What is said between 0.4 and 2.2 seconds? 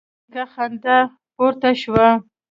خندا پورته شوه: